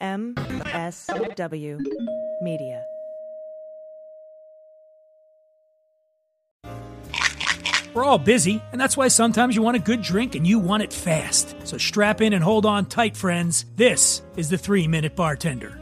MSW 0.00 1.80
Media. 2.40 2.84
We're 7.94 8.04
all 8.04 8.18
busy, 8.18 8.62
and 8.70 8.80
that's 8.80 8.96
why 8.96 9.08
sometimes 9.08 9.56
you 9.56 9.62
want 9.62 9.76
a 9.76 9.80
good 9.80 10.02
drink 10.02 10.36
and 10.36 10.46
you 10.46 10.60
want 10.60 10.84
it 10.84 10.92
fast. 10.92 11.56
So 11.64 11.78
strap 11.78 12.20
in 12.20 12.32
and 12.32 12.44
hold 12.44 12.64
on 12.64 12.86
tight, 12.86 13.16
friends. 13.16 13.64
This 13.74 14.22
is 14.36 14.50
the 14.50 14.58
Three 14.58 14.86
Minute 14.86 15.16
Bartender. 15.16 15.80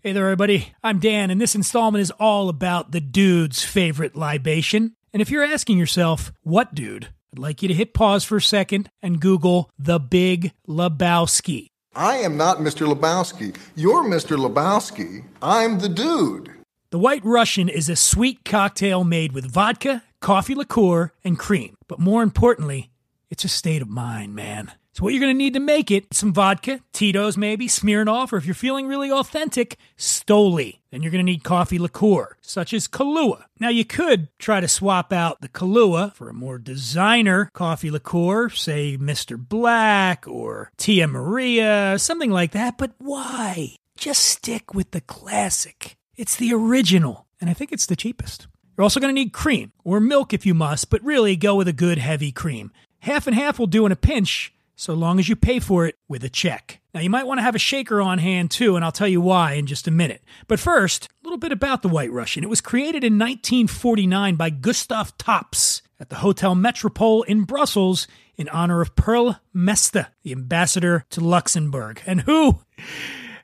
Hey 0.00 0.10
there, 0.12 0.24
everybody. 0.24 0.72
I'm 0.82 0.98
Dan, 0.98 1.30
and 1.30 1.40
this 1.40 1.54
installment 1.54 2.02
is 2.02 2.10
all 2.12 2.48
about 2.48 2.90
the 2.90 3.00
dude's 3.00 3.62
favorite 3.62 4.16
libation. 4.16 4.94
And 5.12 5.22
if 5.22 5.30
you're 5.30 5.44
asking 5.44 5.78
yourself, 5.78 6.32
what 6.42 6.74
dude? 6.74 7.10
I'd 7.32 7.38
like 7.38 7.62
you 7.62 7.68
to 7.68 7.74
hit 7.74 7.94
pause 7.94 8.24
for 8.24 8.38
a 8.38 8.42
second 8.42 8.90
and 9.02 9.20
Google 9.20 9.70
the 9.78 10.00
Big 10.00 10.52
Lebowski. 10.66 11.68
I 11.94 12.18
am 12.18 12.36
not 12.36 12.58
Mr. 12.58 12.86
Lebowski. 12.92 13.56
You're 13.74 14.04
Mr. 14.04 14.36
Lebowski. 14.36 15.24
I'm 15.42 15.78
the 15.78 15.88
dude. 15.88 16.50
The 16.90 16.98
White 16.98 17.24
Russian 17.24 17.68
is 17.68 17.88
a 17.88 17.96
sweet 17.96 18.44
cocktail 18.44 19.04
made 19.04 19.32
with 19.32 19.50
vodka, 19.50 20.02
coffee 20.20 20.54
liqueur, 20.54 21.12
and 21.24 21.38
cream. 21.38 21.76
But 21.86 21.98
more 21.98 22.22
importantly, 22.22 22.90
it's 23.30 23.44
a 23.44 23.48
state 23.48 23.82
of 23.82 23.88
mind, 23.88 24.34
man. 24.34 24.72
So 24.98 25.04
what 25.04 25.12
you're 25.14 25.20
going 25.20 25.32
to 25.32 25.38
need 25.38 25.54
to 25.54 25.60
make 25.60 25.92
it, 25.92 26.12
some 26.12 26.32
vodka, 26.32 26.80
Tito's 26.92 27.36
maybe, 27.36 27.68
Smirnoff, 27.68 28.32
or 28.32 28.36
if 28.36 28.46
you're 28.46 28.52
feeling 28.52 28.88
really 28.88 29.12
authentic, 29.12 29.76
Stoli. 29.96 30.80
Then 30.90 31.02
you're 31.02 31.12
going 31.12 31.24
to 31.24 31.32
need 31.32 31.44
coffee 31.44 31.78
liqueur, 31.78 32.36
such 32.40 32.72
as 32.72 32.88
Kahlua. 32.88 33.44
Now 33.60 33.68
you 33.68 33.84
could 33.84 34.26
try 34.40 34.58
to 34.58 34.66
swap 34.66 35.12
out 35.12 35.40
the 35.40 35.48
Kahlua 35.48 36.12
for 36.14 36.28
a 36.28 36.34
more 36.34 36.58
designer 36.58 37.48
coffee 37.52 37.92
liqueur, 37.92 38.48
say 38.48 38.98
Mr. 38.98 39.38
Black 39.38 40.26
or 40.26 40.72
Tia 40.78 41.06
Maria, 41.06 41.96
something 41.96 42.32
like 42.32 42.50
that, 42.50 42.76
but 42.76 42.90
why? 42.98 43.76
Just 43.96 44.24
stick 44.24 44.74
with 44.74 44.90
the 44.90 45.00
classic. 45.00 45.96
It's 46.16 46.34
the 46.34 46.52
original, 46.52 47.28
and 47.40 47.48
I 47.48 47.52
think 47.52 47.70
it's 47.70 47.86
the 47.86 47.94
cheapest. 47.94 48.48
You're 48.76 48.82
also 48.82 48.98
going 48.98 49.14
to 49.14 49.20
need 49.20 49.32
cream, 49.32 49.70
or 49.84 50.00
milk 50.00 50.34
if 50.34 50.44
you 50.44 50.54
must, 50.54 50.90
but 50.90 51.04
really 51.04 51.36
go 51.36 51.54
with 51.54 51.68
a 51.68 51.72
good 51.72 51.98
heavy 51.98 52.32
cream. 52.32 52.72
Half 53.02 53.28
and 53.28 53.36
half 53.36 53.60
will 53.60 53.68
do 53.68 53.86
in 53.86 53.92
a 53.92 53.96
pinch, 53.96 54.52
so 54.78 54.94
long 54.94 55.18
as 55.18 55.28
you 55.28 55.34
pay 55.34 55.58
for 55.58 55.86
it 55.86 55.96
with 56.08 56.22
a 56.22 56.28
check. 56.28 56.80
Now, 56.94 57.00
you 57.00 57.10
might 57.10 57.26
want 57.26 57.38
to 57.38 57.42
have 57.42 57.56
a 57.56 57.58
shaker 57.58 58.00
on 58.00 58.18
hand 58.18 58.50
too, 58.50 58.76
and 58.76 58.84
I'll 58.84 58.92
tell 58.92 59.08
you 59.08 59.20
why 59.20 59.54
in 59.54 59.66
just 59.66 59.88
a 59.88 59.90
minute. 59.90 60.22
But 60.46 60.60
first, 60.60 61.06
a 61.06 61.08
little 61.24 61.38
bit 61.38 61.50
about 61.50 61.82
the 61.82 61.88
White 61.88 62.12
Russian. 62.12 62.44
It 62.44 62.48
was 62.48 62.60
created 62.60 63.02
in 63.02 63.18
1949 63.18 64.36
by 64.36 64.50
Gustav 64.50 65.18
Tops 65.18 65.82
at 65.98 66.10
the 66.10 66.16
Hotel 66.16 66.54
Metropole 66.54 67.24
in 67.24 67.42
Brussels 67.42 68.06
in 68.36 68.48
honor 68.50 68.80
of 68.80 68.94
Pearl 68.94 69.40
Mesta, 69.52 70.08
the 70.22 70.30
ambassador 70.30 71.04
to 71.10 71.20
Luxembourg. 71.20 72.00
And 72.06 72.20
who 72.20 72.60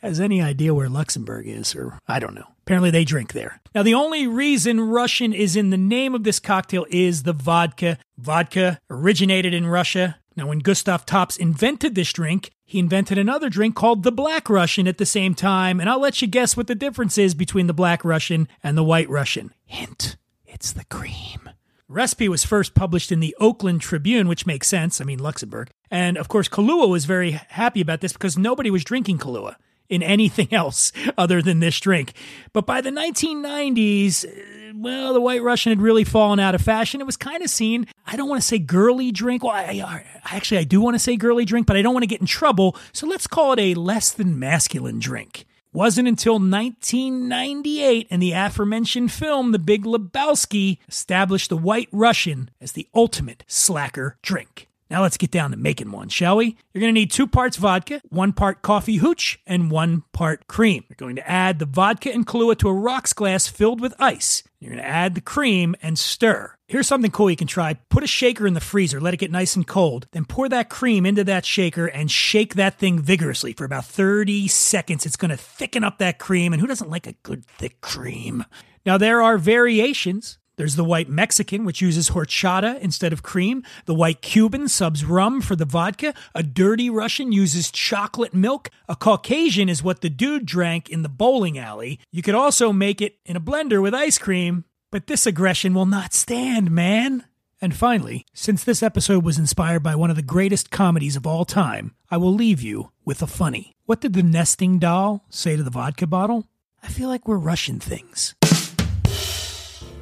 has 0.00 0.20
any 0.20 0.40
idea 0.40 0.74
where 0.74 0.88
Luxembourg 0.88 1.48
is, 1.48 1.74
or 1.74 1.98
I 2.06 2.20
don't 2.20 2.34
know. 2.34 2.46
Apparently, 2.62 2.90
they 2.90 3.04
drink 3.04 3.32
there. 3.32 3.60
Now, 3.74 3.82
the 3.82 3.94
only 3.94 4.28
reason 4.28 4.80
Russian 4.80 5.32
is 5.32 5.56
in 5.56 5.70
the 5.70 5.76
name 5.76 6.14
of 6.14 6.22
this 6.24 6.38
cocktail 6.38 6.86
is 6.88 7.24
the 7.24 7.32
vodka. 7.32 7.98
Vodka 8.16 8.80
originated 8.88 9.54
in 9.54 9.66
Russia. 9.66 10.18
Now, 10.36 10.46
when 10.48 10.58
Gustav 10.58 11.06
Tops 11.06 11.38
invented 11.38 11.94
this 11.94 12.12
drink, 12.12 12.50
he 12.62 12.78
invented 12.78 13.16
another 13.16 13.48
drink 13.48 13.74
called 13.74 14.02
the 14.02 14.12
Black 14.12 14.50
Russian 14.50 14.86
at 14.86 14.98
the 14.98 15.06
same 15.06 15.34
time, 15.34 15.80
and 15.80 15.88
I'll 15.88 16.00
let 16.00 16.20
you 16.20 16.28
guess 16.28 16.56
what 16.56 16.66
the 16.66 16.74
difference 16.74 17.16
is 17.16 17.34
between 17.34 17.68
the 17.68 17.72
Black 17.72 18.04
Russian 18.04 18.46
and 18.62 18.76
the 18.76 18.84
White 18.84 19.08
Russian. 19.08 19.54
Hint, 19.64 20.16
it's 20.44 20.72
the 20.72 20.84
cream. 20.84 21.48
Recipe 21.88 22.28
was 22.28 22.44
first 22.44 22.74
published 22.74 23.10
in 23.10 23.20
the 23.20 23.34
Oakland 23.40 23.80
Tribune, 23.80 24.28
which 24.28 24.44
makes 24.44 24.68
sense. 24.68 25.00
I 25.00 25.04
mean, 25.04 25.20
Luxembourg. 25.20 25.70
And 25.90 26.18
of 26.18 26.28
course, 26.28 26.48
Kahlua 26.48 26.88
was 26.88 27.06
very 27.06 27.30
happy 27.30 27.80
about 27.80 28.02
this 28.02 28.12
because 28.12 28.36
nobody 28.36 28.70
was 28.70 28.84
drinking 28.84 29.18
Kahlua 29.18 29.56
in 29.88 30.02
anything 30.02 30.48
else 30.52 30.92
other 31.16 31.42
than 31.42 31.60
this 31.60 31.78
drink. 31.80 32.12
But 32.52 32.66
by 32.66 32.80
the 32.80 32.90
1990s, 32.90 34.24
uh, 34.24 34.72
well, 34.74 35.14
the 35.14 35.20
White 35.20 35.42
Russian 35.42 35.70
had 35.70 35.80
really 35.80 36.04
fallen 36.04 36.38
out 36.38 36.54
of 36.54 36.60
fashion. 36.60 37.00
It 37.00 37.06
was 37.06 37.16
kind 37.16 37.42
of 37.42 37.50
seen, 37.50 37.86
I 38.06 38.16
don't 38.16 38.28
want 38.28 38.40
to 38.40 38.46
say 38.46 38.58
girly 38.58 39.10
drink. 39.10 39.42
Well, 39.42 39.52
I, 39.52 39.82
I, 39.82 40.36
actually, 40.36 40.58
I 40.58 40.64
do 40.64 40.80
want 40.80 40.94
to 40.94 40.98
say 40.98 41.16
girly 41.16 41.44
drink, 41.44 41.66
but 41.66 41.76
I 41.76 41.82
don't 41.82 41.94
want 41.94 42.02
to 42.02 42.08
get 42.08 42.20
in 42.20 42.26
trouble. 42.26 42.76
So 42.92 43.06
let's 43.06 43.26
call 43.26 43.52
it 43.52 43.60
a 43.60 43.74
less 43.74 44.12
than 44.12 44.38
masculine 44.38 44.98
drink. 44.98 45.46
Wasn't 45.72 46.08
until 46.08 46.34
1998 46.34 48.06
and 48.10 48.22
the 48.22 48.32
aforementioned 48.32 49.12
film 49.12 49.52
The 49.52 49.58
Big 49.58 49.84
Lebowski 49.84 50.78
established 50.88 51.50
the 51.50 51.56
White 51.56 51.88
Russian 51.92 52.50
as 52.62 52.72
the 52.72 52.88
ultimate 52.94 53.44
slacker 53.46 54.16
drink. 54.22 54.68
Now 54.88 55.02
let's 55.02 55.16
get 55.16 55.32
down 55.32 55.50
to 55.50 55.56
making 55.56 55.90
one, 55.90 56.08
shall 56.08 56.36
we? 56.36 56.56
You're 56.72 56.80
going 56.80 56.94
to 56.94 57.00
need 57.00 57.10
two 57.10 57.26
parts 57.26 57.56
vodka, 57.56 58.00
one 58.08 58.32
part 58.32 58.62
coffee 58.62 58.96
hooch, 58.96 59.40
and 59.46 59.70
one 59.70 60.04
part 60.12 60.46
cream. 60.46 60.84
You're 60.88 60.96
going 60.96 61.16
to 61.16 61.28
add 61.28 61.58
the 61.58 61.66
vodka 61.66 62.12
and 62.12 62.26
Kahlua 62.26 62.56
to 62.58 62.68
a 62.68 62.72
rocks 62.72 63.12
glass 63.12 63.48
filled 63.48 63.80
with 63.80 63.94
ice. 63.98 64.44
You're 64.60 64.70
going 64.70 64.82
to 64.82 64.88
add 64.88 65.14
the 65.14 65.20
cream 65.20 65.74
and 65.82 65.98
stir. 65.98 66.54
Here's 66.68 66.86
something 66.86 67.10
cool 67.10 67.30
you 67.30 67.36
can 67.36 67.46
try. 67.46 67.74
Put 67.90 68.04
a 68.04 68.08
shaker 68.08 68.46
in 68.46 68.54
the 68.54 68.60
freezer, 68.60 69.00
let 69.00 69.14
it 69.14 69.18
get 69.18 69.30
nice 69.30 69.56
and 69.56 69.66
cold, 69.66 70.06
then 70.12 70.24
pour 70.24 70.48
that 70.48 70.70
cream 70.70 71.04
into 71.04 71.24
that 71.24 71.44
shaker 71.44 71.86
and 71.86 72.10
shake 72.10 72.54
that 72.54 72.78
thing 72.78 72.98
vigorously 72.98 73.52
for 73.52 73.64
about 73.64 73.84
30 73.84 74.48
seconds. 74.48 75.04
It's 75.04 75.16
going 75.16 75.30
to 75.30 75.36
thicken 75.36 75.84
up 75.84 75.98
that 75.98 76.18
cream, 76.18 76.52
and 76.52 76.60
who 76.60 76.66
doesn't 76.66 76.90
like 76.90 77.06
a 77.06 77.14
good 77.22 77.44
thick 77.44 77.80
cream? 77.80 78.44
Now, 78.84 78.98
there 78.98 79.20
are 79.20 79.36
variations. 79.36 80.38
There's 80.56 80.76
the 80.76 80.84
white 80.84 81.10
Mexican, 81.10 81.64
which 81.64 81.82
uses 81.82 82.10
horchata 82.10 82.80
instead 82.80 83.12
of 83.12 83.22
cream. 83.22 83.62
The 83.84 83.94
white 83.94 84.22
Cuban 84.22 84.68
subs 84.68 85.04
rum 85.04 85.42
for 85.42 85.54
the 85.54 85.66
vodka. 85.66 86.14
A 86.34 86.42
dirty 86.42 86.88
Russian 86.88 87.30
uses 87.30 87.70
chocolate 87.70 88.32
milk. 88.32 88.70
A 88.88 88.96
Caucasian 88.96 89.68
is 89.68 89.82
what 89.82 90.00
the 90.00 90.08
dude 90.08 90.46
drank 90.46 90.88
in 90.88 91.02
the 91.02 91.10
bowling 91.10 91.58
alley. 91.58 92.00
You 92.10 92.22
could 92.22 92.34
also 92.34 92.72
make 92.72 93.02
it 93.02 93.18
in 93.26 93.36
a 93.36 93.40
blender 93.40 93.82
with 93.82 93.94
ice 93.94 94.16
cream, 94.16 94.64
but 94.90 95.08
this 95.08 95.26
aggression 95.26 95.74
will 95.74 95.84
not 95.84 96.14
stand, 96.14 96.70
man. 96.70 97.24
And 97.60 97.76
finally, 97.76 98.24
since 98.32 98.64
this 98.64 98.82
episode 98.82 99.24
was 99.24 99.38
inspired 99.38 99.82
by 99.82 99.94
one 99.94 100.08
of 100.10 100.16
the 100.16 100.22
greatest 100.22 100.70
comedies 100.70 101.16
of 101.16 101.26
all 101.26 101.44
time, 101.44 101.94
I 102.10 102.16
will 102.16 102.32
leave 102.32 102.62
you 102.62 102.92
with 103.04 103.20
a 103.20 103.26
funny. 103.26 103.72
What 103.84 104.00
did 104.00 104.14
the 104.14 104.22
nesting 104.22 104.78
doll 104.78 105.26
say 105.28 105.56
to 105.56 105.62
the 105.62 105.70
vodka 105.70 106.06
bottle? 106.06 106.46
I 106.82 106.88
feel 106.88 107.08
like 107.08 107.26
we're 107.26 107.36
Russian 107.36 107.80
things. 107.80 108.35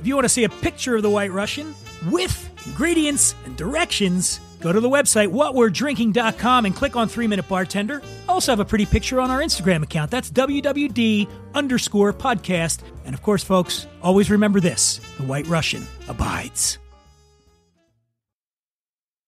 If 0.04 0.09
you 0.09 0.16
want 0.16 0.26
to 0.26 0.28
see 0.28 0.44
a 0.44 0.50
picture 0.50 0.97
of 0.97 1.03
the 1.03 1.09
White 1.09 1.32
Russian 1.32 1.75
with 2.10 2.50
ingredients 2.66 3.34
and 3.47 3.56
directions, 3.56 4.38
go 4.60 4.70
to 4.70 4.78
the 4.78 4.91
website 4.91 5.28
whatwe'redrinking.com 5.28 6.66
and 6.66 6.76
click 6.76 6.94
on 6.94 7.09
3 7.09 7.26
Minute 7.26 7.48
Bartender. 7.48 8.03
I 8.28 8.32
also 8.32 8.53
have 8.53 8.60
a 8.60 8.66
pretty 8.66 8.84
picture 8.84 9.19
on 9.19 9.31
our 9.31 9.41
Instagram 9.41 9.82
account. 9.82 10.10
That's 10.10 10.31
WWD 10.31 11.26
underscore 11.54 12.12
podcast. 12.12 12.81
And 13.06 13.14
of 13.14 13.22
course, 13.22 13.43
folks, 13.43 13.87
always 14.03 14.31
remember 14.31 14.60
this 14.60 15.00
the 15.16 15.22
White 15.22 15.47
Russian 15.47 15.87
abides. 16.06 16.78